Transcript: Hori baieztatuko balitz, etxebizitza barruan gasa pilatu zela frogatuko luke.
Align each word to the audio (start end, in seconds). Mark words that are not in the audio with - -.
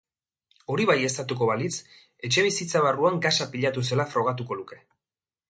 Hori 0.75 0.87
baieztatuko 0.91 1.49
balitz, 1.49 1.71
etxebizitza 2.29 2.83
barruan 2.87 3.21
gasa 3.27 3.49
pilatu 3.53 3.87
zela 3.93 4.09
frogatuko 4.17 4.61
luke. 4.65 4.83